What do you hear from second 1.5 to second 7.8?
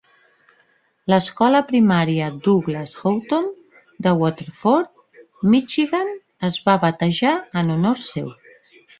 primària Douglass Houghton de Waterford, Michigan, es va batejar en